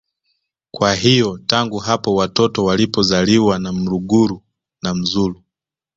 Kwa 0.71 0.93
hiyo 0.93 1.37
tangu 1.45 1.77
hapo 1.77 2.15
watoto 2.15 2.65
walipozaliwa 2.65 3.59
na 3.59 3.73
mluguru 3.73 4.43
na 4.81 4.93
mzulu 4.95 5.43